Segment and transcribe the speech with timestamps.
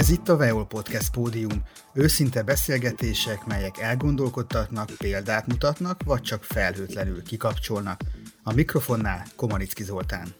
[0.00, 7.22] Ez itt a Veol Podcast pódium, őszinte beszélgetések, melyek elgondolkodtatnak, példát mutatnak, vagy csak felhőtlenül
[7.22, 8.00] kikapcsolnak.
[8.42, 10.34] A mikrofonnál Komanicki Zoltán.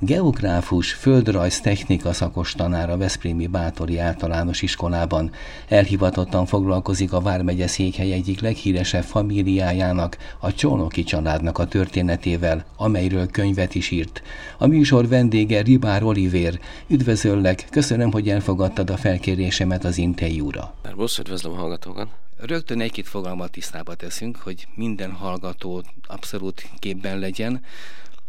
[0.00, 5.30] Geográfus, földrajz technika szakos tanára Veszprémi Bátori általános iskolában
[5.68, 13.74] elhivatottan foglalkozik a Vármegye székhely egyik leghíresebb familiájának, a Csolnoki családnak a történetével, amelyről könyvet
[13.74, 14.22] is írt.
[14.58, 16.60] A műsor vendége Ribár Olivér.
[16.88, 20.74] Üdvözöllek, köszönöm, hogy elfogadtad a felkérésemet az interjúra.
[20.84, 22.08] Szervusz, üdvözlöm a hallgatókat!
[22.36, 27.60] Rögtön egy-két fogalmat tisztába teszünk, hogy minden hallgató abszolút képben legyen.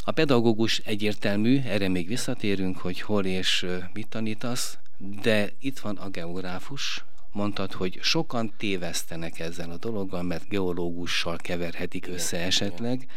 [0.03, 6.09] A pedagógus egyértelmű, erre még visszatérünk, hogy hol és mit tanítasz, de itt van a
[6.09, 13.07] geográfus, mondtad, hogy sokan tévesztenek ezzel a dologgal, mert geológussal keverhetik össze esetleg,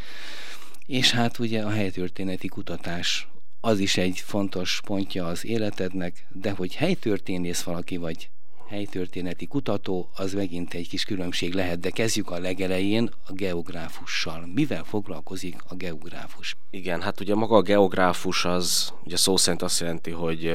[0.86, 3.28] és hát ugye a helytörténeti kutatás
[3.60, 8.30] az is egy fontos pontja az életednek, de hogy helytörténész valaki vagy
[8.72, 14.50] helytörténeti kutató, az megint egy kis különbség lehet, de kezdjük a legelején a geográfussal.
[14.54, 16.56] Mivel foglalkozik a geográfus?
[16.70, 20.54] Igen, hát ugye maga a geográfus az ugye szó szerint azt jelenti, hogy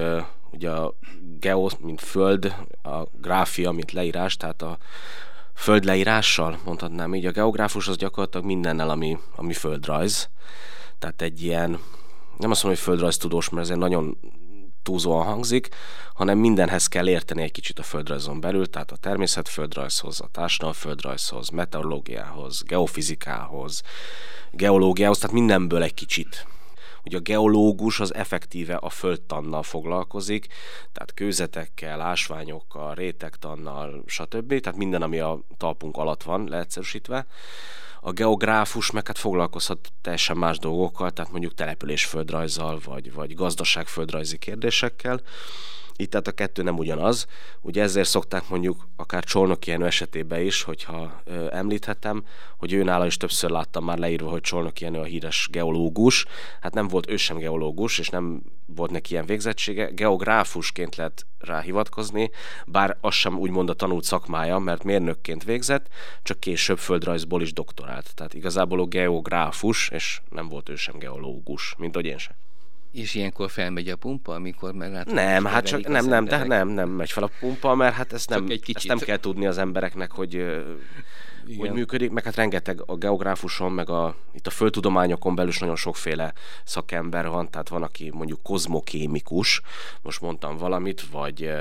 [0.52, 0.94] ugye a
[1.40, 2.46] geo, mint föld,
[2.84, 4.78] a gráfia, mint leírás, tehát a
[5.54, 7.26] föld leírással mondhatnám így.
[7.26, 10.30] A geográfus az gyakorlatilag mindennel, ami, ami földrajz.
[11.00, 11.70] Tehát egy ilyen,
[12.38, 14.18] nem azt mondom, hogy földrajztudós, mert ez egy nagyon
[14.88, 15.70] túlzóan hangzik,
[16.14, 22.64] hanem mindenhez kell érteni egy kicsit a földrajzon belül, tehát a természetföldrajzhoz, a társadalomföldrajzhoz, meteorológiához,
[22.66, 23.82] geofizikához,
[24.52, 26.48] geológiához, tehát mindenből egy kicsit.
[27.08, 30.48] Ugye a geológus az effektíve a földtannal foglalkozik,
[30.92, 34.60] tehát kőzetekkel, ásványokkal, rétegtannal, stb.
[34.60, 37.26] Tehát minden, ami a talpunk alatt van, leegyszerűsítve
[38.02, 45.22] a geográfus meg hát foglalkozhat teljesen más dolgokkal, tehát mondjuk településföldrajzzal, vagy, vagy gazdaságföldrajzi kérdésekkel.
[45.98, 47.26] Itt tehát a kettő nem ugyanaz.
[47.62, 52.24] Ugye ezért szokták mondjuk akár Csolnoki Jenő esetében is, hogyha ö, említhetem,
[52.58, 56.26] hogy ő nála is többször láttam már leírva, hogy Csolnoki Jenő a híres geológus.
[56.62, 59.90] Hát nem volt ő sem geológus, és nem volt neki ilyen végzettsége.
[59.90, 62.32] Geográfusként lehet rá hivatkozni,
[62.66, 65.88] bár az sem úgymond a tanult szakmája, mert mérnökként végzett,
[66.24, 68.16] csak később földrajzból is doktorált.
[68.16, 72.36] Tehát igazából a geográfus, és nem volt ő sem geológus, mint hogy én sem.
[72.98, 75.14] És ilyenkor felmegy a pumpa, amikor meglátod?
[75.14, 78.30] Nem, hát csak nem, nem, de nem, nem megy fel a pumpa, mert hát ezt
[78.30, 80.46] nem, egy ezt nem kell tudni az embereknek, hogy
[81.48, 81.60] igen.
[81.60, 85.76] hogy működik, meg hát rengeteg a geográfuson, meg a, itt a földtudományokon belül is nagyon
[85.76, 89.62] sokféle szakember van, tehát van, aki mondjuk kozmokémikus,
[90.02, 91.52] most mondtam valamit, vagy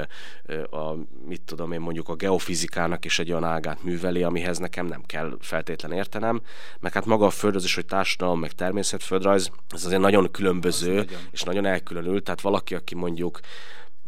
[0.70, 0.94] a,
[1.26, 5.36] mit tudom én, mondjuk a geofizikának is egy olyan ágát műveli, amihez nekem nem kell
[5.40, 6.40] feltétlen értenem,
[6.80, 11.20] meg hát maga a földröz is, hogy társadalom, meg természetföldrajz, ez azért nagyon különböző, nagyon.
[11.30, 13.40] és nagyon elkülönült, tehát valaki, aki mondjuk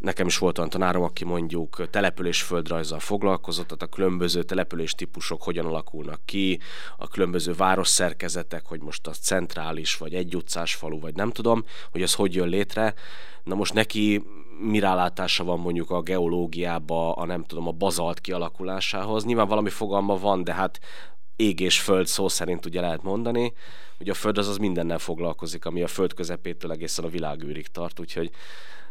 [0.00, 5.42] Nekem is volt olyan tanárom, aki mondjuk település földrajzzal foglalkozott, tehát a különböző település típusok
[5.42, 6.60] hogyan alakulnak ki,
[6.96, 12.02] a különböző városszerkezetek, hogy most az centrális, vagy egy utcás falu, vagy nem tudom, hogy
[12.02, 12.94] ez hogy jön létre.
[13.44, 14.22] Na most neki
[14.60, 19.24] mi rálátása van mondjuk a geológiába, a nem tudom, a bazalt kialakulásához.
[19.24, 20.78] Nyilván valami fogalma van, de hát
[21.36, 23.52] ég és föld szó szerint ugye lehet mondani.
[23.98, 28.00] Ugye a föld az az mindennel foglalkozik, ami a föld közepétől egészen a világűrig tart,
[28.00, 28.30] úgyhogy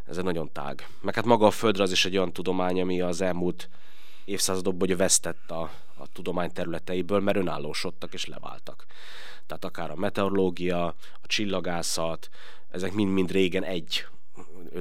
[0.08, 0.88] ez egy nagyon tág.
[1.02, 3.70] Meg hát maga a földre az is egy olyan tudomány, ami az elmúlt
[4.26, 5.62] évszázadokban hogy vesztett a,
[5.98, 8.86] a tudomány területeiből, mert önállósodtak és leváltak.
[9.46, 10.86] Tehát akár a meteorológia,
[11.22, 12.30] a csillagászat,
[12.70, 14.06] ezek mind-mind régen egy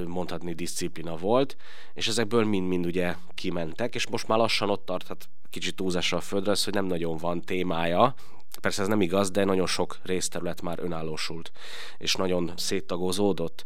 [0.07, 1.57] mondhatni disziplina volt,
[1.93, 6.21] és ezekből mind-mind ugye kimentek, és most már lassan ott tart, hát kicsit túlzásra a
[6.21, 8.15] földre, az, hogy nem nagyon van témája,
[8.61, 11.51] Persze ez nem igaz, de nagyon sok részterület már önállósult,
[11.97, 13.63] és nagyon széttagozódott.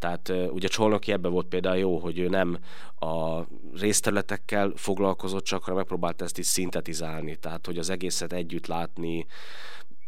[0.00, 2.58] Tehát ugye Csolnoki ebbe volt például jó, hogy ő nem
[2.98, 3.40] a
[3.74, 9.26] részterületekkel foglalkozott csak, hanem megpróbált ezt is szintetizálni, tehát hogy az egészet együtt látni,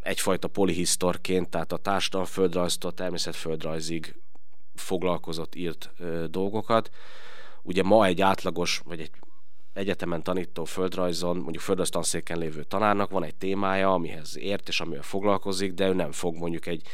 [0.02, 4.14] egyfajta polihisztorként, tehát a társadalom földrajztól természetföldrajzig
[4.74, 5.90] foglalkozott, írt
[6.30, 6.90] dolgokat.
[7.62, 9.10] Ugye ma egy átlagos, vagy egy
[9.72, 15.72] egyetemen tanító földrajzon, mondjuk földrajztanszéken lévő tanárnak van egy témája, amihez ért és amivel foglalkozik,
[15.72, 16.86] de ő nem fog mondjuk egy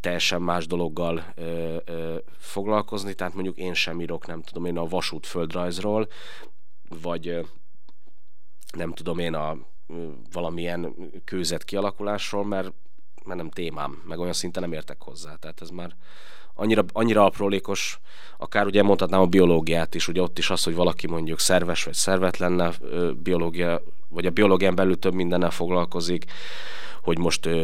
[0.00, 4.88] teljesen más dologgal ö, ö, foglalkozni, tehát mondjuk én sem írok, nem tudom én a
[4.88, 6.08] vasút földrajzról,
[7.02, 7.40] vagy ö,
[8.76, 9.56] nem tudom én a
[9.86, 10.94] ö, valamilyen
[11.24, 12.72] kőzet kialakulásról, mert,
[13.24, 15.96] mert nem témám, meg olyan szinten nem értek hozzá, tehát ez már
[16.54, 18.00] annyira, annyira aprólékos,
[18.38, 21.94] akár ugye mondhatnám a biológiát is, ugye ott is az, hogy valaki mondjuk szerves vagy
[21.94, 22.74] szervetlen
[23.22, 26.24] biológia vagy a biológián belül több mindennel foglalkozik,
[27.02, 27.62] hogy most ö,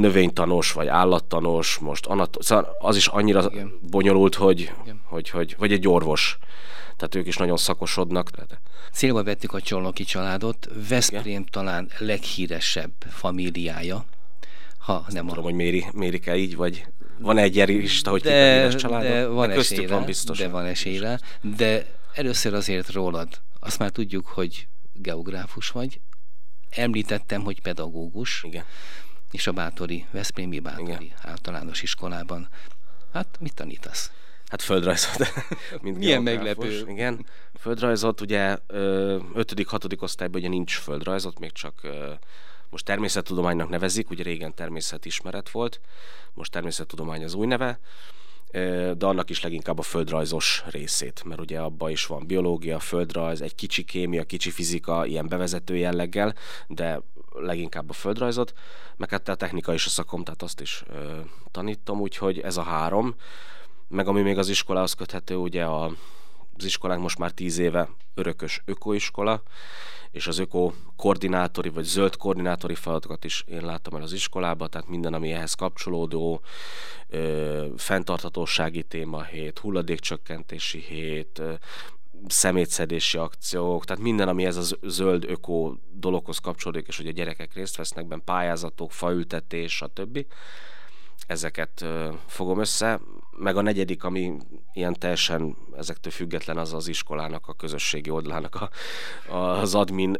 [0.00, 3.72] növénytanos, vagy állattanos, most anato- szóval az is annyira Igen.
[3.90, 4.72] bonyolult, hogy,
[5.04, 6.38] hogy, hogy, vagy egy orvos.
[6.96, 8.30] Tehát ők is nagyon szakosodnak.
[8.92, 11.46] Célba vettük a Csolnoki családot, Veszprém Igen.
[11.50, 14.04] talán leghíresebb famíliája,
[14.78, 15.46] ha nem tudom, a...
[15.46, 16.86] hogy méri, mérik-e így, vagy
[17.18, 20.38] van egy erista, hogy de, a De van de esélyre, van biztos.
[20.38, 21.20] De van esélyre,
[21.56, 23.28] de először azért rólad.
[23.60, 26.00] Azt már tudjuk, hogy geográfus vagy.
[26.70, 28.42] Említettem, hogy pedagógus.
[28.42, 28.64] Igen.
[29.30, 31.18] És a Bátori, Veszprémi Bátori Igen.
[31.22, 32.48] általános iskolában.
[33.12, 34.10] Hát mit tanítasz?
[34.46, 35.28] Hát földrajzot.
[35.82, 36.88] Mint Milyen meglepő.
[36.88, 37.26] Igen.
[37.60, 40.02] Földrajzot, ugye 5.-6.
[40.02, 41.80] osztályban ugye nincs földrajzot, még csak
[42.70, 45.80] most természettudománynak nevezik, ugye régen természetismeret volt,
[46.32, 47.78] most természettudomány az új neve,
[48.96, 53.54] de annak is leginkább a földrajzos részét, mert ugye abban is van biológia, földrajz, egy
[53.54, 56.34] kicsi kémia, kicsi fizika, ilyen bevezető jelleggel,
[56.66, 57.00] de
[57.32, 58.52] leginkább a földrajzot,
[58.96, 61.18] meg hát a technika is a szakom, tehát azt is ö,
[61.50, 63.14] tanítom, úgyhogy ez a három,
[63.88, 65.92] meg ami még az iskolához köthető, ugye a,
[66.56, 69.42] az iskolánk most már tíz éve örökös ökoiskola,
[70.10, 74.88] és az öko koordinátori vagy zöld koordinátori feladatokat is én láttam el az iskolába, tehát
[74.88, 76.40] minden, ami ehhez kapcsolódó,
[77.08, 81.52] ö, fenntarthatósági téma hét, hulladékcsökkentési hét, ö,
[82.28, 87.54] szemétszedési akciók, tehát minden, ami ez a zöld öko dologhoz kapcsolódik, és hogy a gyerekek
[87.54, 90.26] részt vesznek benne, pályázatok, faültetés, stb.
[91.26, 91.84] Ezeket
[92.26, 93.00] fogom össze,
[93.38, 94.32] meg a negyedik, ami
[94.72, 98.70] ilyen teljesen ezektől független, az az iskolának, a közösségi oldalának a,
[99.34, 100.16] az admin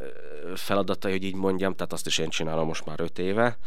[0.54, 3.58] feladatai, hogy így mondjam, tehát azt is én csinálom most már öt éve,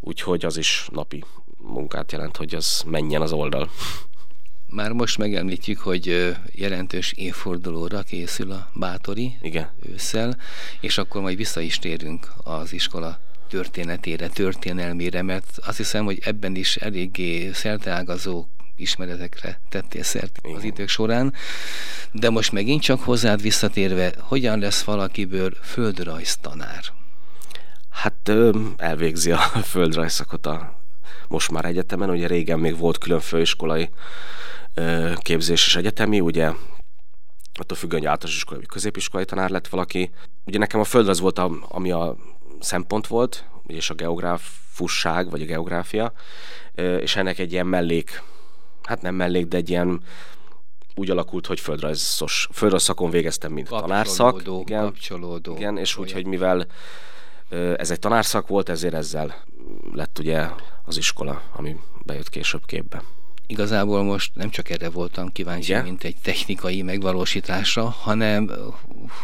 [0.00, 1.24] úgyhogy az is napi
[1.58, 3.70] munkát jelent, hogy az menjen az oldal.
[4.66, 9.70] Már most megemlítjük, hogy jelentős évfordulóra készül a Bátori Igen.
[9.92, 10.36] ősszel,
[10.80, 16.56] és akkor majd vissza is térünk az iskola történetére, történelmére, mert azt hiszem, hogy ebben
[16.56, 18.44] is eléggé szerteágazó
[18.82, 20.56] ismeretekre tettél szert Igen.
[20.56, 21.34] az idők során.
[22.12, 26.84] De most megint csak hozzád visszatérve, hogyan lesz valakiből földrajztanár?
[27.90, 28.32] Hát
[28.76, 29.38] elvégzi a
[29.72, 30.80] földrajzszakot a
[31.28, 33.90] most már egyetemen, ugye régen még volt külön főiskolai
[35.16, 36.50] képzés és egyetemi, ugye
[37.60, 40.10] attól függően, hogy általános iskolai vagy középiskolai tanár lett valaki.
[40.44, 42.16] Ugye nekem a földrajz volt, a, ami a
[42.60, 46.12] szempont volt, és a geográfusság, vagy a geográfia,
[46.74, 48.22] és ennek egy ilyen mellék,
[48.82, 50.00] hát nem mellék, de egy ilyen
[50.94, 54.42] úgy alakult, hogy földrajzos, földrajz szakon végeztem, mint tanárszak.
[54.60, 55.56] Igen, kapcsolódó.
[55.56, 56.66] Igen, és úgy, hogy mivel
[57.76, 59.44] ez egy tanárszak volt, ezért ezzel
[59.92, 60.46] lett ugye
[60.84, 63.02] az iskola, ami bejött később képbe.
[63.46, 65.84] Igazából most nem csak erre voltam kíváncsi, Igen?
[65.84, 68.50] mint egy technikai megvalósításra, hanem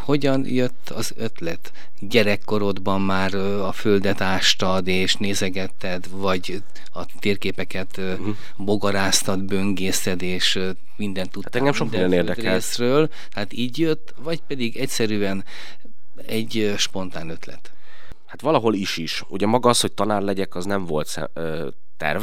[0.04, 1.72] hogyan jött az ötlet?
[2.00, 6.62] Gyerekkorodban már a földet ástad és nézegetted, vagy
[6.92, 8.36] a térképeket uh-huh.
[8.56, 10.58] bogaráztad, böngészted, és
[10.96, 12.52] mindent tudtad hát engem sok minden érdekel.
[12.52, 13.10] részről.
[13.30, 15.44] Hát így jött, vagy pedig egyszerűen
[16.26, 17.72] egy spontán ötlet?
[18.26, 19.22] Hát valahol is is.
[19.28, 21.30] Ugye maga az, hogy tanár legyek, az nem volt
[21.96, 22.22] terv,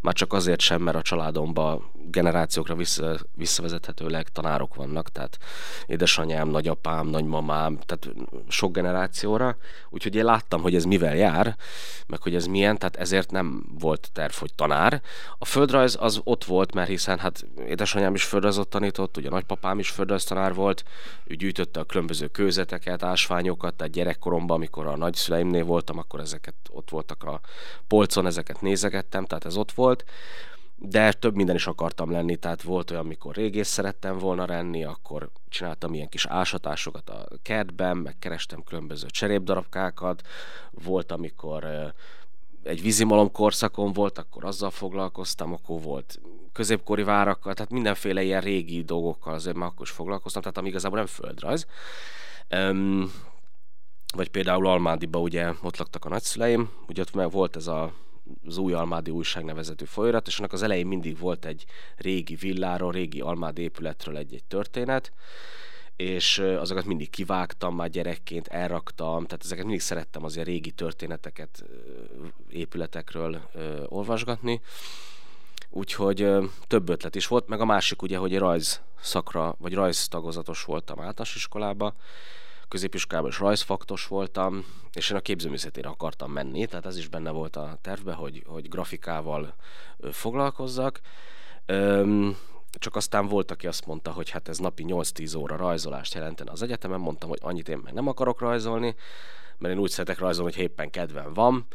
[0.00, 5.38] már csak azért sem, mert a családomban generációkra vissza, visszavezethetőleg tanárok vannak, tehát
[5.86, 8.08] édesanyám, nagyapám, nagymamám, tehát
[8.48, 9.56] sok generációra,
[9.90, 11.56] úgyhogy én láttam, hogy ez mivel jár,
[12.06, 15.02] meg hogy ez milyen, tehát ezért nem volt terv, hogy tanár.
[15.38, 19.90] A földrajz az ott volt, mert hiszen hát édesanyám is földrajzot tanított, ugye nagypapám is
[19.90, 20.84] földrajztanár volt,
[21.24, 26.90] ő gyűjtötte a különböző kőzeteket, ásványokat, tehát gyerekkoromban, amikor a nagyszüleimnél voltam, akkor ezeket ott
[26.90, 27.40] voltak a
[27.88, 30.04] polcon, ezeket nézegettem, tehát ez ott volt
[30.78, 35.30] de több minden is akartam lenni, tehát volt olyan, amikor régész szerettem volna lenni, akkor
[35.48, 40.26] csináltam ilyen kis ásatásokat a kertben, meg kerestem különböző cserépdarabkákat,
[40.70, 41.92] volt, amikor
[42.62, 46.20] egy vízimalom korszakon volt, akkor azzal foglalkoztam, akkor volt
[46.52, 50.98] középkori várakkal, tehát mindenféle ilyen régi dolgokkal azért már akkor is foglalkoztam, tehát ami igazából
[50.98, 51.66] nem földrajz.
[52.50, 53.12] Um,
[54.14, 57.92] vagy például Almádiba ugye ott laktak a nagyszüleim, ugye ott volt ez a
[58.46, 61.64] az új Almádi újság nevezetű folyamat, és annak az elején mindig volt egy
[61.96, 65.12] régi villáról, régi Almádi épületről egy-egy történet,
[65.96, 71.64] és azokat mindig kivágtam már gyerekként, elraktam, tehát ezeket mindig szerettem az ilyen régi történeteket
[72.48, 73.50] épületekről
[73.86, 74.60] olvasgatni.
[75.70, 76.28] Úgyhogy
[76.66, 81.00] több ötlet is volt, meg a másik ugye, hogy rajz szakra, vagy rajz tagozatos voltam
[81.00, 81.94] általános iskolában,
[82.68, 87.56] középiskolában is rajzfaktos voltam, és én a képzőművészetére akartam menni, tehát ez is benne volt
[87.56, 89.54] a tervbe, hogy, hogy grafikával
[90.10, 91.00] foglalkozzak.
[91.66, 92.36] Üm,
[92.78, 96.62] csak aztán volt, aki azt mondta, hogy hát ez napi 8-10 óra rajzolást jelentene az
[96.62, 98.94] egyetemen, mondtam, hogy annyit én meg nem akarok rajzolni,
[99.58, 101.66] mert én úgy szeretek rajzolni, hogy éppen kedven van,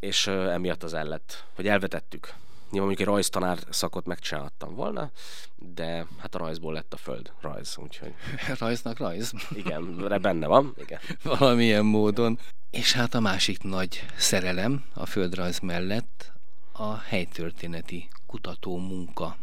[0.00, 2.34] és emiatt az ellett, vagy elvetettük.
[2.70, 5.10] Nyilván mondjuk egy rajztanár szakot megcsinálhattam volna,
[5.56, 8.14] de hát a rajzból lett a föld rajz, úgyhogy...
[8.58, 9.32] Rajznak rajz.
[9.54, 11.00] Igen, benne van, igen.
[11.38, 12.38] Valamilyen módon.
[12.70, 16.32] És hát a másik nagy szerelem a földrajz mellett
[16.72, 19.36] a helytörténeti kutató munka.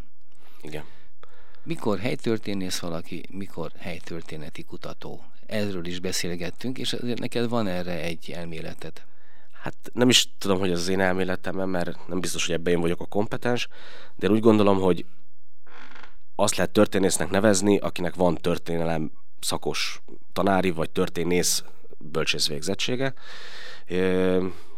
[0.61, 0.83] Igen.
[1.63, 5.23] Mikor helytörténész valaki, mikor helytörténeti kutató?
[5.45, 9.01] Erről is beszélgettünk, és neked van erre egy elméleted.
[9.61, 12.81] Hát nem is tudom, hogy ez az én elméletem, mert nem biztos, hogy ebben én
[12.81, 13.67] vagyok a kompetens,
[14.15, 15.05] de úgy gondolom, hogy
[16.35, 20.01] azt lehet történésznek nevezni, akinek van történelem szakos
[20.33, 21.63] tanári vagy történész
[21.97, 23.13] bölcsész végzettsége,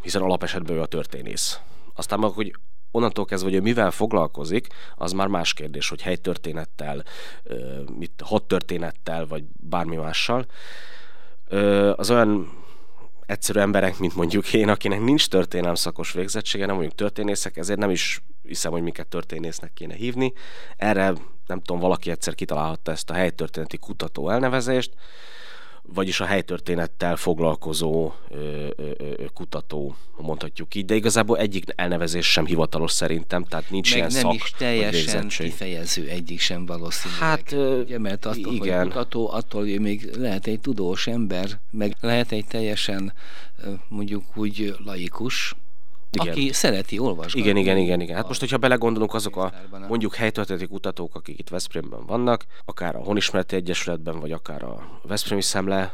[0.01, 1.59] hiszen alapesetben ő a történész.
[1.95, 2.55] Aztán meg, hogy
[2.91, 7.03] onnantól kezdve, hogy ő mivel foglalkozik, az már más kérdés, hogy helytörténettel,
[7.98, 10.45] mit, hadtörténettel, vagy bármi mással.
[11.95, 12.51] Az olyan
[13.29, 17.89] egyszerű emberek, mint mondjuk én, akinek nincs történelem szakos végzettsége, nem vagyunk történészek, ezért nem
[17.89, 20.33] is hiszem, hogy minket történésznek kéne hívni.
[20.77, 21.13] Erre
[21.45, 24.93] nem tudom, valaki egyszer kitalálhatta ezt a helytörténeti kutató elnevezést,
[25.93, 32.46] vagyis a helytörténettel foglalkozó ö, ö, ö, kutató, mondhatjuk így, de igazából egyik elnevezés sem
[32.46, 37.24] hivatalos szerintem, tehát nincs Meg ilyen nem szak, is teljesen kifejező egyik sem valószínűleg.
[37.24, 38.79] Hát, Ugye, mert attól, igen.
[38.79, 43.13] hogy kutató, attól hogy még lehet egy tudós ember, meg lehet egy teljesen
[43.88, 45.55] mondjuk úgy laikus,
[46.11, 46.27] igen.
[46.27, 47.39] aki szereti olvasni.
[47.39, 48.15] Igen, igen, igen, igen.
[48.15, 49.53] Hát most, hogyha belegondolunk azok a
[49.87, 55.41] mondjuk helytörténeti kutatók, akik itt Veszprémben vannak, akár a Honismereti Egyesületben, vagy akár a Veszprémi
[55.41, 55.93] Szemle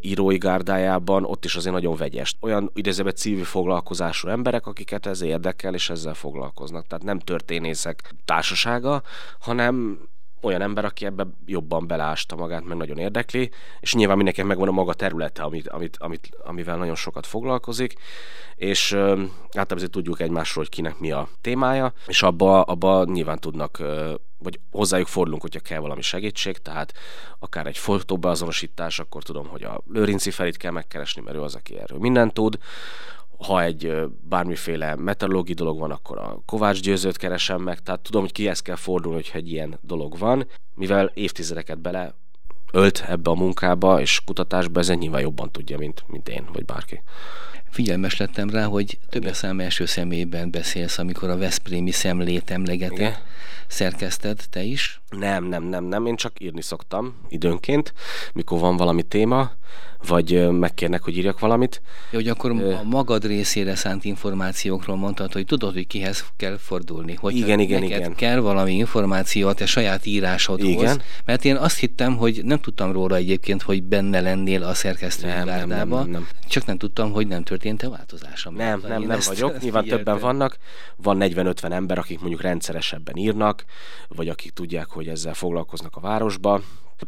[0.00, 2.34] írói gárdájában, ott is azért nagyon vegyes.
[2.40, 6.86] Olyan idézőben civil foglalkozású emberek, akiket ez érdekel, és ezzel foglalkoznak.
[6.86, 9.02] Tehát nem történészek társasága,
[9.38, 9.98] hanem
[10.42, 14.72] olyan ember, aki ebbe jobban belásta magát, meg nagyon érdekli, és nyilván mindenkinek megvan a
[14.72, 17.94] maga területe, amit, amit, amit, amivel nagyon sokat foglalkozik,
[18.54, 23.82] és általában azért tudjuk egymásról, hogy kinek mi a témája, és abba, abba nyilván tudnak
[24.42, 26.92] vagy hozzájuk fordulunk, hogyha kell valami segítség, tehát
[27.38, 31.78] akár egy fotóbeazonosítás, akkor tudom, hogy a Lőrinci Ferit kell megkeresni, mert ő az, aki
[31.78, 32.58] erről mindent tud,
[33.40, 33.92] ha egy
[34.28, 38.76] bármiféle meteorológiai dolog van, akkor a Kovács Győzőt keresem meg, tehát tudom, hogy kihez kell
[38.76, 42.14] fordulni, hogyha egy ilyen dolog van, mivel évtizedeket bele
[42.72, 47.02] ölt ebbe a munkába és kutatásba, ezen nyilván jobban tudja, mint, mint én, vagy bárki.
[47.70, 53.22] Figyelmes lettem rá, hogy több szám első személyben beszélsz, amikor a Veszprémi szemlét emlegeted.
[53.66, 55.00] Szerkeszted te is?
[55.08, 56.06] Nem, nem, nem, nem.
[56.06, 57.94] Én csak írni szoktam időnként,
[58.32, 59.50] mikor van valami téma,
[60.06, 61.82] vagy megkérnek, hogy írjak valamit.
[62.10, 67.14] Ja, hogy akkor a magad részére szánt információkról mondtad, hogy tudod, hogy kihez kell fordulni.
[67.14, 68.14] Hogy igen, igen, igen.
[68.14, 70.68] kell valami információ a te saját írásodhoz.
[70.68, 71.02] Igen.
[71.24, 75.46] Mert én azt hittem, hogy nem tudtam róla egyébként, hogy benne lennél a szerkesztői nem,
[75.46, 76.28] nem, nem, nem, nem.
[76.48, 78.44] Csak nem tudtam, hogy nem történt-e változás.
[78.50, 79.58] Nem, nem, nem vagyok.
[79.62, 80.56] Nyilván többen vannak.
[80.96, 83.64] Van 40-50 ember, akik mondjuk rendszeresebben írnak,
[84.08, 86.60] vagy akik tudják, hogy ezzel foglalkoznak a városba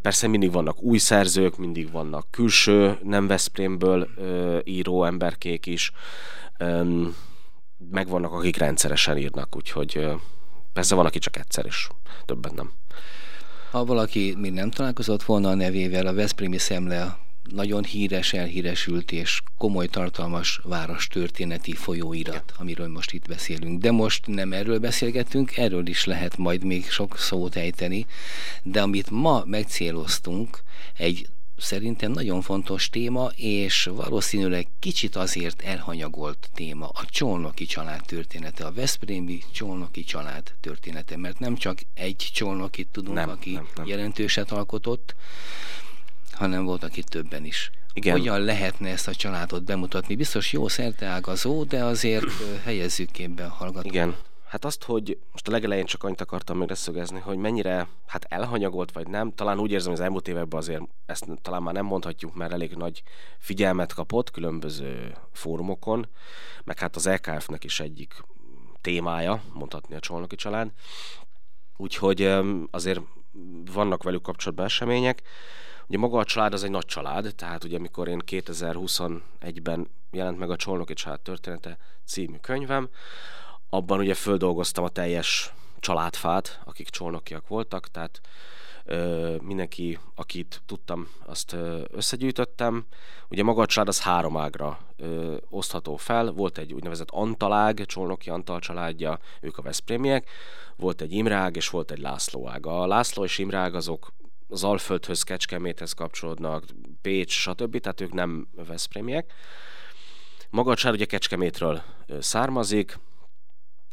[0.02, 5.92] Persze mindig vannak új szerzők, mindig vannak külső, nem Veszprémből ö, író emberkék is,
[6.58, 7.02] ö,
[7.90, 10.14] meg vannak, akik rendszeresen írnak, úgyhogy ö,
[10.72, 11.88] persze van, aki csak egyszer is,
[12.24, 12.72] többen nem.
[13.70, 17.18] Ha valaki még nem találkozott volna a nevével, a Veszprémi Szemle
[17.50, 22.56] nagyon híres, elhíresült és komoly tartalmas város történeti folyóirat, Igen.
[22.58, 23.80] amiről most itt beszélünk.
[23.80, 28.06] De most nem erről beszélgetünk, erről is lehet majd még sok szót ejteni,
[28.62, 30.62] de amit ma megcéloztunk,
[30.96, 38.64] egy szerintem nagyon fontos téma, és valószínűleg kicsit azért elhanyagolt téma, a Csolnoki család története,
[38.64, 43.86] a Veszprémi Csolnoki család története, mert nem csak egy Csolnokit tudunk, nem, aki nem, nem.
[43.86, 45.14] jelentőset alkotott,
[46.32, 47.70] hanem voltak itt többen is.
[47.92, 48.12] Igen.
[48.12, 50.16] Hogyan lehetne ezt a családot bemutatni?
[50.16, 52.26] Biztos jó szerteágazó, de azért
[52.64, 53.92] helyezzük képbe a hallgatót.
[53.92, 54.16] Igen.
[54.46, 58.92] Hát azt, hogy most a legelején csak annyit akartam még leszögezni, hogy mennyire hát elhanyagolt
[58.92, 62.34] vagy nem, talán úgy érzem, hogy az elmúlt években azért ezt talán már nem mondhatjuk,
[62.34, 63.02] mert elég nagy
[63.38, 66.08] figyelmet kapott különböző fórumokon,
[66.64, 68.24] meg hát az LKF-nek is egyik
[68.80, 70.70] témája, mondhatni a Csolnoki család.
[71.76, 72.34] Úgyhogy
[72.70, 73.00] azért
[73.72, 75.22] vannak velük kapcsolatban események.
[75.86, 80.50] Ugye maga a család az egy nagy család, tehát ugye amikor én 2021-ben jelent meg
[80.50, 82.88] a Csolnoki család története című könyvem,
[83.68, 88.20] abban ugye földolgoztam a teljes családfát, akik csolnokiak voltak, tehát
[89.40, 91.56] mindenki, akit tudtam, azt
[91.90, 92.86] összegyűjtöttem.
[93.28, 94.78] Ugye maga a család az három ágra
[95.50, 96.30] osztható fel.
[96.30, 100.28] Volt egy úgynevezett Antalág, Csolnoki Antal családja, ők a Veszprémiek.
[100.76, 102.66] Volt egy Imrág, és volt egy László ág.
[102.66, 104.12] A László és Imrág azok
[104.52, 106.64] az Alföldhöz, Kecskeméthez kapcsolódnak,
[107.02, 107.78] Pécs, stb.
[107.78, 109.32] Tehát ők nem Veszprémiek.
[110.50, 111.82] Maga a család ugye Kecskemétről
[112.18, 112.98] származik,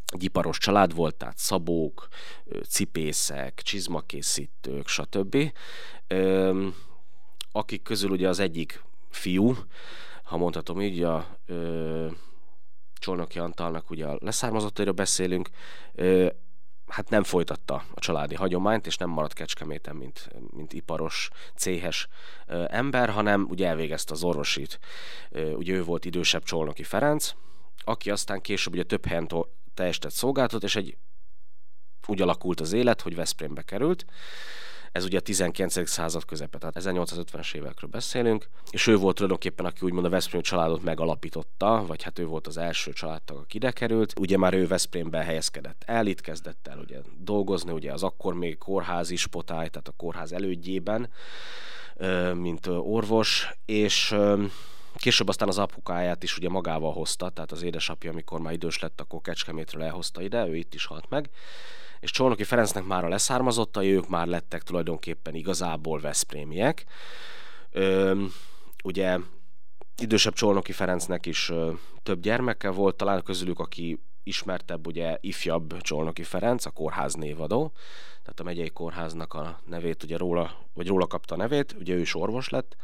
[0.05, 2.07] egy iparos család volt, tehát szabók,
[2.67, 5.51] cipészek, csizmakészítők, stb.
[7.51, 9.55] Akik közül ugye az egyik fiú,
[10.23, 11.39] ha mondhatom így, a
[12.93, 15.49] Csolnoki Antalnak ugye a leszármazottairól beszélünk,
[16.89, 22.07] hát nem folytatta a családi hagyományt, és nem maradt Kecskeméten, mint, mint iparos, céhes
[22.67, 24.79] ember, hanem ugye elvégezte az orvosit.
[25.31, 27.31] Ugye ő volt idősebb Csolnoki Ferenc,
[27.83, 29.27] aki aztán később ugye több helyen
[29.73, 30.97] teljesített szolgáltat, és egy
[32.07, 34.05] úgy alakult az élet, hogy Veszprémbe került.
[34.91, 35.89] Ez ugye a 19.
[35.89, 40.83] század közepe, tehát 1850-es évekről beszélünk, és ő volt tulajdonképpen, aki úgymond a Veszprém családot
[40.83, 44.13] megalapította, vagy hát ő volt az első családtag, aki ide került.
[44.19, 48.57] Ugye már ő Veszprémbe helyezkedett el, itt kezdett el ugye dolgozni, ugye az akkor még
[48.57, 51.09] kórházi spotály, tehát a kórház elődjében,
[52.33, 54.15] mint orvos, és
[54.95, 59.01] Később aztán az apukáját is ugye magával hozta, tehát az édesapja, amikor már idős lett,
[59.01, 61.29] akkor Kecskemétről elhozta ide, ő itt is halt meg.
[61.99, 66.85] És Csolnoki Ferencnek már a leszármazottai, ők már lettek tulajdonképpen igazából Veszprémiek.
[67.71, 68.23] Ö,
[68.83, 69.17] ugye
[69.97, 71.71] idősebb Csolnoki Ferencnek is ö,
[72.03, 77.71] több gyermeke volt, talán közülük, aki ismertebb, ugye ifjabb Csolnoki Ferenc, a kórház névadó,
[78.21, 81.99] tehát a megyei kórháznak a nevét, ugye róla, vagy róla kapta a nevét, ugye ő
[81.99, 82.75] is orvos lett,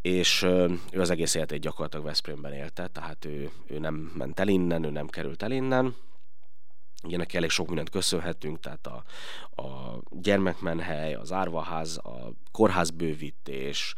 [0.00, 0.42] és
[0.90, 4.90] ő az egész életét gyakorlatilag Veszprémben élte, tehát ő, ő nem ment el innen, ő
[4.90, 5.94] nem került el innen,
[7.04, 9.04] Ugye neki elég sok mindent köszönhetünk, tehát a,
[9.62, 13.94] a gyermekmenhely, az árvaház, a kórházbővítés,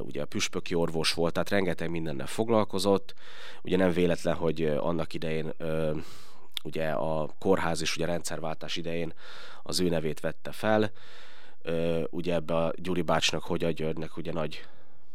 [0.00, 3.14] ugye a püspöki orvos volt, tehát rengeteg mindennel foglalkozott.
[3.62, 5.52] Ugye nem véletlen, hogy annak idején
[6.64, 9.12] ugye a kórház is ugye rendszerváltás idején
[9.62, 10.90] az ő nevét vette fel.
[12.10, 14.66] Ugye ebbe a Gyuri bácsnak, hogy a Györgynek ugye nagy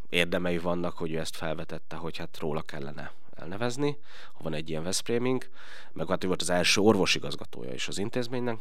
[0.10, 3.98] érdemei vannak, hogy ő ezt felvetette, hogy hát róla kellene elnevezni,
[4.34, 5.50] ha van egy ilyen Veszprémink,
[5.92, 8.60] meg hát ő volt az első orvosigazgatója is az intézménynek,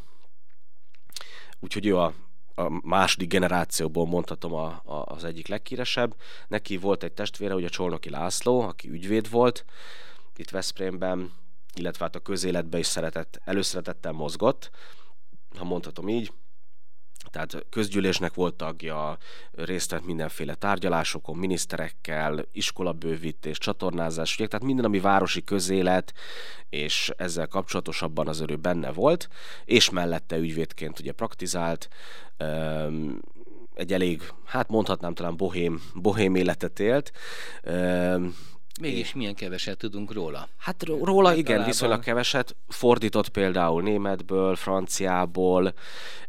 [1.59, 2.13] úgyhogy ő a,
[2.55, 6.15] a második generációból mondhatom a, a, az egyik legkíresebb.
[6.47, 9.65] Neki volt egy testvére, ugye Csolnoki László, aki ügyvéd volt
[10.35, 11.33] itt Veszprémben,
[11.73, 14.71] illetve hát a közéletben is szeretett, előszeretettel mozgott,
[15.57, 16.31] ha mondhatom így,
[17.31, 19.17] tehát közgyűlésnek volt tagja,
[19.51, 26.13] részt vett mindenféle tárgyalásokon, miniszterekkel, iskolabővítés, csatornázás, ugye, tehát minden, ami városi közélet,
[26.69, 29.29] és ezzel kapcsolatosabban az ő benne volt,
[29.65, 31.89] és mellette ügyvédként ugye praktizált,
[33.73, 37.11] egy elég, hát mondhatnám talán bohém, bohém életet élt,
[38.79, 40.49] Mégis milyen keveset tudunk róla?
[40.57, 41.65] Hát róla igen, talában...
[41.65, 42.55] viszonylag keveset.
[42.67, 45.73] Fordított például németből, franciából,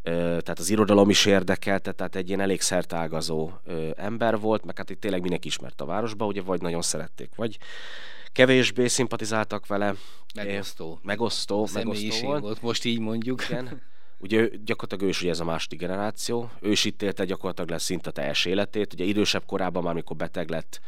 [0.02, 3.50] tehát az irodalom is érdekelte, tehát egy ilyen elég szertágazó
[3.96, 7.58] ember volt, meg hát itt tényleg mindenki ismert a városba, ugye vagy nagyon szerették, vagy
[8.32, 9.94] kevésbé szimpatizáltak vele.
[10.34, 10.98] Megosztó.
[11.02, 12.42] Megosztó, megosztó volt.
[12.42, 12.62] volt.
[12.62, 13.48] Most így mondjuk.
[13.48, 13.68] Igen.
[14.22, 17.85] Ugye gyakorlatilag ő is ugye ez a második generáció, ő is itt élte gyakorlatilag lesz
[17.85, 18.92] szinte teljes életét.
[18.92, 20.80] Ugye idősebb korában már, amikor beteg lett,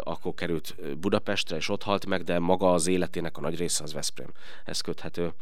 [0.00, 3.92] akkor került Budapestre, és ott halt meg, de maga az életének a nagy része az
[3.92, 5.32] Veszprémhez köthető.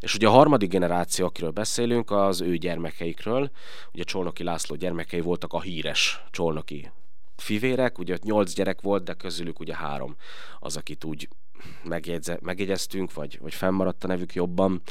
[0.00, 3.50] És ugye a harmadik generáció, akiről beszélünk, az ő gyermekeikről.
[3.92, 6.90] Ugye Csolnoki László gyermekei voltak a híres Csolnoki
[7.40, 10.16] fivérek, ugye nyolc gyerek volt, de közülük ugye három
[10.58, 11.28] az, akit úgy
[11.84, 14.82] megjegyze, megjegyeztünk, vagy, vagy fennmaradt a nevük jobban.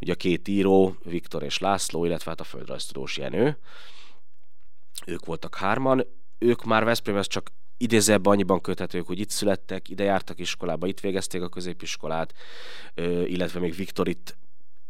[0.00, 3.58] Ugye a két író, Viktor és László, illetve hát a földrajztudós Jenő.
[5.06, 6.06] Ők voltak hárman.
[6.38, 11.42] Ők már Veszprémhez csak idézőbb annyiban köthetők, hogy itt születtek, ide jártak iskolába, itt végezték
[11.42, 12.34] a középiskolát,
[13.24, 14.36] illetve még Viktor itt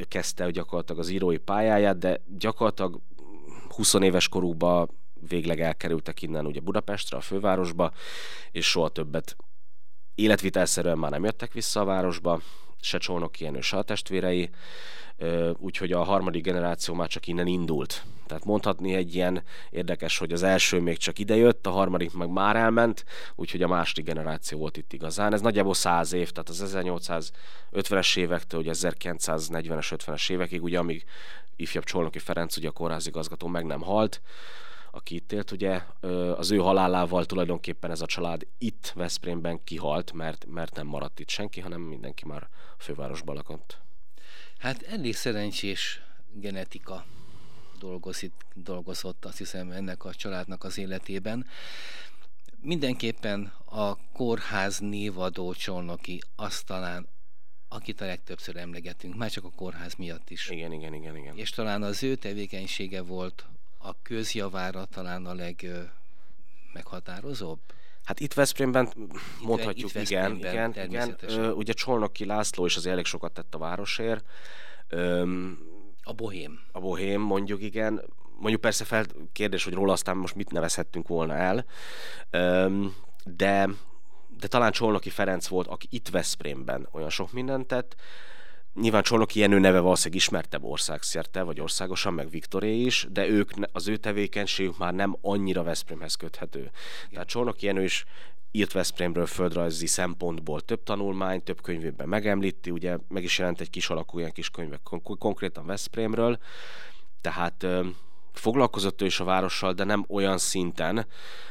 [0.09, 3.01] kezdte gyakorlatilag az írói pályáját, de gyakorlatilag
[3.69, 7.92] 20 éves korukban végleg elkerültek innen ugye Budapestre, a fővárosba,
[8.50, 9.37] és soha többet
[10.14, 12.40] életvitelszerűen már nem jöttek vissza a városba,
[12.80, 14.50] se Csolnoki Jenő, se a testvérei,
[15.59, 18.04] úgyhogy a harmadik generáció már csak innen indult.
[18.26, 22.56] Tehát mondhatni egy ilyen érdekes, hogy az első még csak idejött, a harmadik meg már
[22.56, 23.04] elment,
[23.35, 25.33] úgyhogy a második generáció volt itt igazán.
[25.33, 26.76] Ez nagyjából száz év, tehát az
[27.72, 31.04] 1850-es évektől, ugye 1940-es, 50-es évekig, ugye amíg
[31.56, 34.20] ifjabb Csolnoki Ferenc, ugye a kórházigazgató meg nem halt,
[34.90, 35.83] aki itt élt, ugye
[36.37, 41.29] az ő halálával tulajdonképpen ez a család itt Veszprémben kihalt, mert, mert nem maradt itt
[41.29, 42.48] senki, hanem mindenki már
[42.79, 43.79] a fővárosban lakott.
[44.59, 47.05] Hát elég szerencsés genetika
[47.79, 51.46] dolgozik, dolgozott, azt hiszem, ennek a családnak az életében.
[52.61, 57.09] Mindenképpen a kórház névadó csolnoki azt talán
[57.68, 60.48] akit a legtöbbször emlegetünk, már csak a kórház miatt is.
[60.48, 61.37] Igen, igen, igen, igen.
[61.37, 63.46] És talán az ő tevékenysége volt
[63.83, 67.59] a közjavára talán a legmeghatározóbb?
[68.05, 68.93] Hát itt Veszprémben
[69.40, 71.16] mondhatjuk, itt igen, igen, igen.
[71.21, 74.25] Ö, ugye Csolnoki László is az elég sokat tett a városért.
[74.88, 75.59] Öm,
[76.03, 76.61] a bohém.
[76.73, 78.03] A bohém, mondjuk igen.
[78.38, 81.64] Mondjuk persze fel kérdés, hogy róla aztán most mit nevezhettünk volna el.
[82.31, 83.69] Öm, de
[84.40, 87.97] de talán Csolnoki Ferenc volt, aki itt Veszprémben olyan sok mindent tett.
[88.81, 93.88] Nyilván Csolnoki Jenő neve valószínűleg ismertebb országszerte, vagy országosan, meg Viktoré is, de ők, az
[93.88, 96.59] ő tevékenységük már nem annyira Veszprémhez köthető.
[96.59, 96.73] Igen.
[97.11, 98.05] Tehát Csolnoki Jenő is
[98.51, 103.90] írt Veszprémről földrajzi szempontból több tanulmány, több könyvében megemlíti, ugye meg is jelent egy kis
[103.90, 104.81] alakú ilyen kis könyvek
[105.19, 106.38] konkrétan Veszprémről,
[107.21, 107.66] tehát
[108.33, 111.07] foglalkozott ő is a várossal, de nem olyan szinten,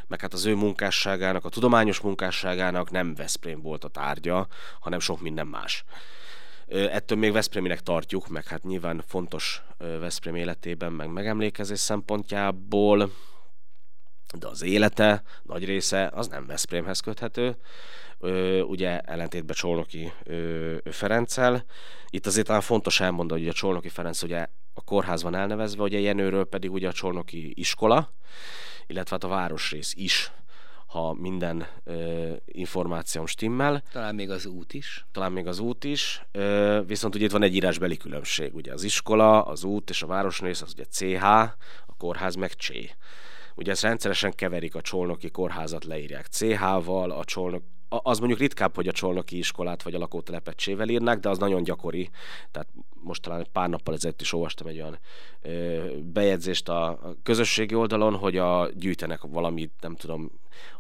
[0.08, 4.48] meg hát az ő munkásságának, a tudományos munkásságának nem Veszprém volt a tárgya,
[4.80, 5.84] hanem sok minden más.
[6.70, 13.12] Ettől még Veszpréminek tartjuk, meg hát nyilván fontos Veszprém életében, meg megemlékezés szempontjából,
[14.40, 17.58] de az élete nagy része az nem Veszprémhez köthető,
[18.62, 20.12] ugye ellentétben Csolnoki
[20.84, 21.66] Ferenccel.
[22.10, 26.00] Itt azért talán fontos elmondani, hogy a Csolnoki Ferenc ugye a kórház van elnevezve, ugye
[26.00, 28.14] Jenőről pedig ugye a Csolnoki iskola,
[28.88, 30.32] illetve hát a városrész is
[30.90, 33.84] ha minden ö, információm stimmel.
[33.92, 35.06] Talán még az út is.
[35.12, 38.84] Talán még az út is, ö, viszont ugye itt van egy írásbeli különbség, ugye az
[38.84, 41.24] iskola, az út és a városrész az ugye CH,
[41.86, 42.70] a kórház meg C.
[43.56, 48.88] Ugye ezt rendszeresen keverik a csolnoki kórházat, leírják CH-val, a csolnok, az mondjuk ritkább, hogy
[48.88, 52.10] a csolnoki iskolát vagy a lakótelepet csével írnak, de az nagyon gyakori.
[52.52, 55.00] Tehát most talán pár nappal ezelőtt is olvastam egy olyan
[55.42, 60.32] ö, bejegyzést a közösségi oldalon, hogy a gyűjtenek valamit, nem tudom,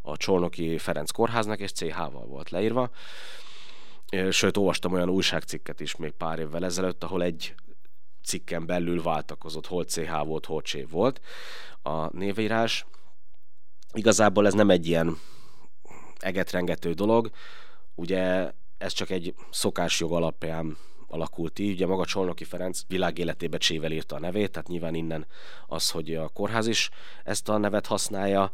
[0.01, 2.89] a Csolnoki Ferenc kórháznak, és CH-val volt leírva.
[4.29, 7.55] Sőt, olvastam olyan újságcikket is még pár évvel ezelőtt, ahol egy
[8.23, 11.21] cikken belül váltakozott, hol CH volt, hol C volt
[11.81, 12.85] a névírás.
[13.93, 15.17] Igazából ez nem egy ilyen
[16.19, 17.29] egetrengető dolog,
[17.95, 20.77] ugye ez csak egy szokásjog alapján
[21.07, 21.71] alakult így.
[21.71, 25.27] Ugye maga Csolnoki Ferenc világéletébe Csével írta a nevét, tehát nyilván innen
[25.67, 26.89] az, hogy a kórház is
[27.23, 28.51] ezt a nevet használja.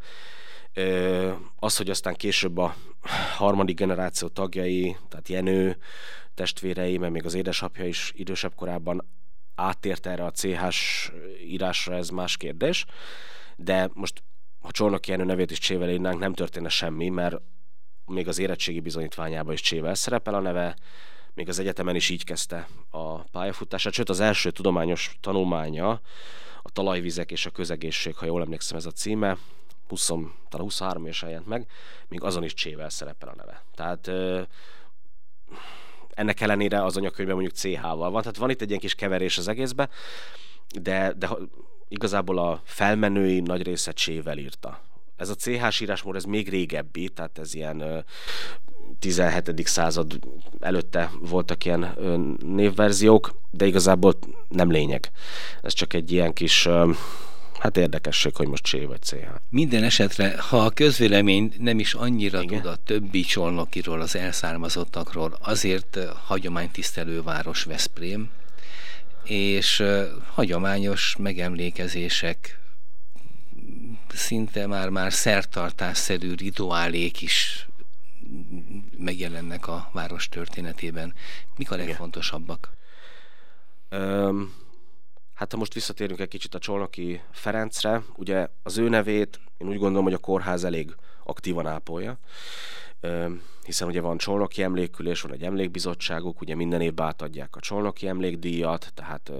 [1.56, 2.74] Az, hogy aztán később a
[3.36, 5.78] harmadik generáció tagjai, tehát Jenő,
[6.34, 9.08] testvérei, mert még az édesapja is idősebb korában
[9.54, 11.12] áttért erre a CH-s
[11.44, 12.84] írásra, ez más kérdés.
[13.56, 14.22] De most,
[14.60, 17.36] ha Csolnoki Jenő nevét is Csével írnánk, nem történne semmi, mert
[18.06, 20.76] még az érettségi bizonyítványában is Csével szerepel a neve,
[21.34, 26.00] még az egyetemen is így kezdte a pályafutását, sőt az első tudományos tanulmánya
[26.62, 29.36] a talajvizek és a közegészség, ha jól emlékszem ez a címe,
[29.88, 30.06] 20,
[30.48, 31.66] talán 23 évesen jelent meg,
[32.08, 33.62] még azon is Csével szerepel a neve.
[33.74, 34.10] Tehát
[36.10, 39.48] ennek ellenére az anyakönyvben mondjuk CH-val van, tehát van itt egy ilyen kis keverés az
[39.48, 39.88] egészbe,
[40.80, 41.28] de, de
[41.88, 44.80] igazából a felmenői nagy része Csével írta.
[45.16, 48.04] Ez a CH írásmód, ez még régebbi, tehát ez ilyen
[48.98, 49.66] 17.
[49.66, 50.18] század
[50.60, 51.96] előtte voltak ilyen
[52.44, 55.10] névverziók, de igazából nem lényeg.
[55.62, 56.68] Ez csak egy ilyen kis
[57.58, 59.26] Hát érdekesség, hogy most C vagy CH.
[59.48, 62.60] Minden esetre, ha a közvélemény nem is annyira Igen?
[62.60, 68.30] tud a többi csolnokiról, az elszármazottakról, azért hagyománytisztelő város Veszprém,
[69.24, 69.82] és
[70.34, 72.58] hagyományos megemlékezések
[74.08, 77.68] szinte már-már szertartásszerű rituálék is
[78.98, 81.14] megjelennek a város történetében.
[81.56, 82.72] Mik a legfontosabbak?
[83.90, 84.54] Um,
[85.34, 89.78] hát ha most visszatérünk egy kicsit a Csolnoki Ferencre, ugye az ő nevét én úgy
[89.78, 92.18] gondolom, hogy a kórház elég aktívan ápolja,
[93.64, 98.90] hiszen ugye van Csolnoki emlékülés, van egy emlékbizottságuk, ugye minden évben átadják a Csolnoki emlékdíjat,
[98.94, 99.32] tehát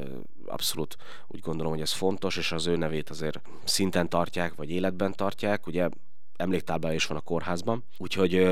[0.47, 5.13] abszolút úgy gondolom, hogy ez fontos, és az ő nevét azért szinten tartják, vagy életben
[5.13, 5.89] tartják, ugye
[6.37, 8.47] emléktáblája is van a kórházban, úgyhogy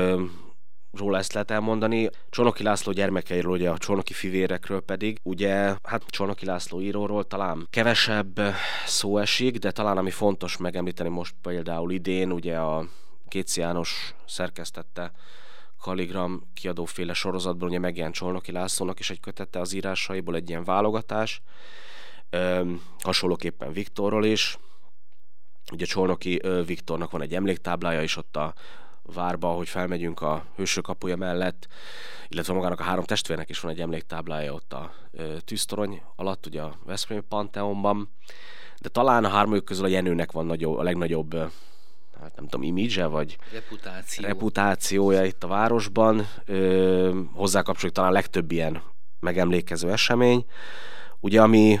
[0.91, 2.09] róla ezt lehet elmondani.
[2.29, 8.39] Csonoki László gyermekeiről, ugye a Csonoki fivérekről pedig, ugye hát Csonoki László íróról talán kevesebb
[8.85, 12.87] szó esik, de talán ami fontos megemlíteni most például idén, ugye a
[13.29, 15.11] Géci János szerkesztette
[15.79, 21.41] Kaligram kiadóféle sorozatban ugye megjelent Csolnoki Lászlónak is egy kötette az írásaiból, egy ilyen válogatás.
[22.29, 24.57] Üm, hasonlóképpen Viktorról is.
[25.71, 28.53] Ugye Csolnoki Viktornak van egy emléktáblája is ott a
[29.01, 31.67] várba, hogy felmegyünk a hősök kapuja mellett,
[32.27, 34.93] illetve magának a három testvérnek is van egy emléktáblája ott a
[35.39, 38.09] tűztorony alatt, ugye a Veszprém Panteonban.
[38.81, 41.51] de talán a hármójuk közül a Jenőnek van nagyobb, a legnagyobb
[42.25, 44.25] hát nem tudom, image vagy Reputáció.
[44.25, 46.27] reputációja itt a városban.
[46.45, 48.81] Ö, hozzá kapcsolódik talán a legtöbb ilyen
[49.19, 50.45] megemlékező esemény.
[51.19, 51.79] Ugye, ami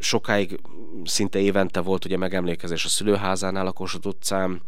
[0.00, 0.60] sokáig
[1.04, 4.62] szinte évente volt ugye megemlékezés a szülőházánál a Kossuth utcán,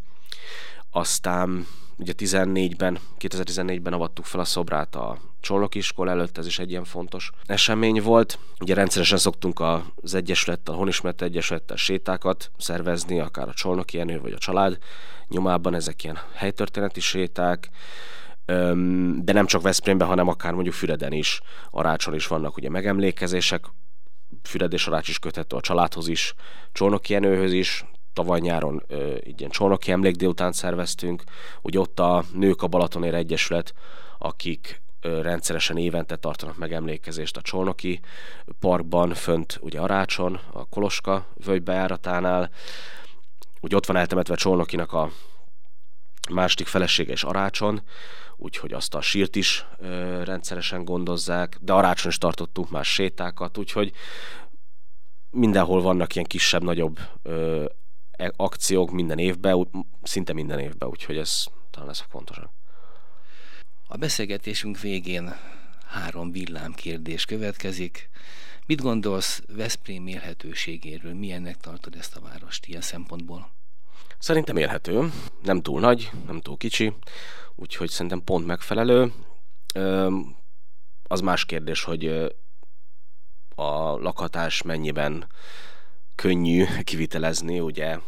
[0.91, 6.71] aztán ugye 14-ben, 2014-ben avattuk fel a szobrát a Csolnok iskola előtt, ez is egy
[6.71, 8.39] ilyen fontos esemény volt.
[8.61, 9.61] Ugye rendszeresen szoktunk
[10.03, 14.79] az Egyesülettel, a Honismert Egyesülettel sétákat szervezni, akár a Csolnoki Jenő vagy a család
[15.29, 17.69] nyomában, ezek ilyen helytörténeti séták,
[19.17, 23.65] de nem csak Veszprémben, hanem akár mondjuk Füreden is, Arácson is vannak ugye megemlékezések,
[24.43, 26.35] Füred és Arács is köthető a családhoz is,
[26.73, 27.85] Csolnoki Jenőhöz is,
[28.17, 28.83] tavaly nyáron
[29.21, 31.25] egy ilyen Csolnoki emlék délután szerveztünk,
[31.63, 33.75] ugye ott a Nők a Balatonér Egyesület,
[34.19, 38.01] akik rendszeresen évente tartanak megemlékezést a Csolnoki
[38.61, 42.51] parkban, fönt ugye Arácson, a Koloska völgybejáratánál.
[43.61, 45.11] Ugye ott van eltemetve Csolnokinak a
[46.31, 47.83] második felesége és Arácson,
[48.37, 53.93] úgyhogy azt a sírt is ö, rendszeresen gondozzák, de Arácson is tartottunk más sétákat, úgyhogy
[55.31, 56.99] mindenhol vannak ilyen kisebb-nagyobb
[58.37, 59.69] akciók minden évben,
[60.03, 62.51] szinte minden évben, úgyhogy ez talán ez fontosabb.
[63.89, 65.37] A beszélgetésünk végén
[65.87, 68.09] három villámkérdés következik.
[68.67, 71.15] Mit gondolsz Veszprém élhetőségéről?
[71.15, 73.51] Milyennek tartod ezt a várost ilyen szempontból?
[74.19, 75.11] Szerintem élhető,
[75.43, 76.93] nem túl nagy, nem túl kicsi,
[77.55, 79.13] úgyhogy szerintem pont megfelelő.
[81.03, 82.07] Az más kérdés, hogy
[83.55, 85.27] a lakhatás mennyiben
[86.17, 87.99] könnyű kivitelezni, ugye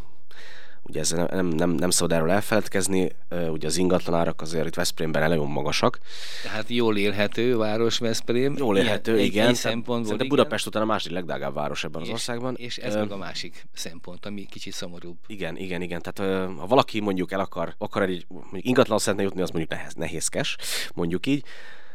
[0.89, 3.09] ugye ez nem, nem, nem szabad erről elfeledkezni,
[3.51, 5.99] ugye az ingatlanárak azért itt Veszprémben nagyon magasak.
[6.43, 8.55] Tehát jól élhető város Veszprém.
[8.59, 9.49] Jól élhető, ilyen, igen.
[9.49, 10.29] Egy szempontból, igen.
[10.29, 12.55] Budapest után a második legdrágább város ebben és, az országban.
[12.55, 15.17] És ez uh, meg a másik szempont, ami kicsit szomorúbb.
[15.27, 16.03] Igen, igen, igen.
[16.03, 19.95] Tehát uh, ha valaki mondjuk el akar, akar egy ingatlan szeretne jutni, az mondjuk nehéz,
[19.95, 20.57] nehézkes,
[20.95, 21.45] mondjuk így.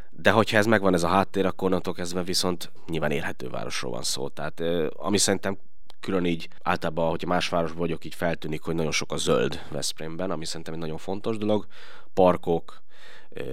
[0.09, 4.03] De hogyha ez megvan ez a háttér, akkor onnantól kezdve viszont nyilván élhető városról van
[4.03, 4.27] szó.
[4.27, 5.57] Tehát ami szerintem
[6.03, 10.31] külön így általában, hogyha más városban vagyok, így feltűnik, hogy nagyon sok a zöld Veszprémben,
[10.31, 11.67] ami szerintem egy nagyon fontos dolog.
[12.13, 12.81] Parkok,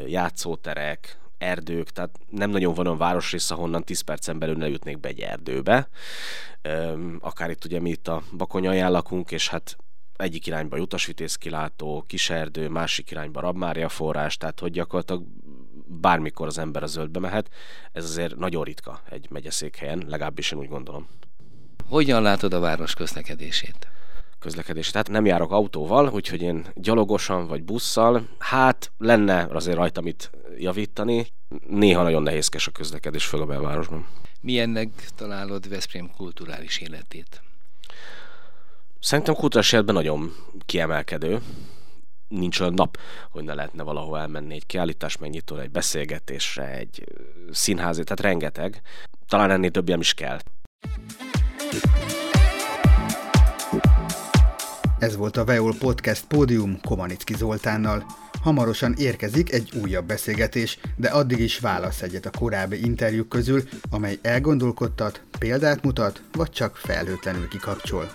[0.07, 5.09] játszóterek, erdők, tehát nem nagyon van olyan városrész, ahonnan 10 percen belül ne jutnék be
[5.09, 5.89] egy erdőbe.
[7.21, 9.77] Akár itt ugye mi itt a Bakonyaján lakunk, és hát
[10.17, 15.25] egyik irányba utasvitéz kilátó, kiserdő, másik irányba Rabmária forrás, tehát hogy gyakorlatilag
[15.87, 17.51] bármikor az ember a zöldbe mehet.
[17.93, 21.09] Ez azért nagyon ritka egy megyeszékhelyen, legalábbis én úgy gondolom.
[21.91, 23.89] Hogyan látod a város közlekedését?
[24.39, 24.91] közlekedés.
[24.91, 31.27] Tehát nem járok autóval, úgyhogy én gyalogosan vagy busszal, hát lenne azért rajta mit javítani.
[31.69, 34.07] Néha nagyon nehézkes a közlekedés föl a belvárosban.
[34.41, 37.43] Milyennek találod Veszprém kulturális életét?
[39.01, 40.35] Szerintem kulturális életben nagyon
[40.67, 41.41] kiemelkedő.
[42.29, 42.99] Nincs olyan nap,
[43.31, 47.05] hogy ne lehetne valahol elmenni egy kiállítás megnyitó, egy beszélgetésre, egy
[47.51, 48.81] színházi, tehát rengeteg.
[49.29, 50.39] Talán ennél több is kell.
[54.99, 58.05] Ez volt a Veol Podcast Pódium Komanicki Zoltánnal.
[58.43, 64.19] Hamarosan érkezik egy újabb beszélgetés, de addig is válasz egyet a korábbi interjúk közül, amely
[64.23, 68.11] elgondolkodtat, példát mutat, vagy csak felhőtlenül kikapcsol.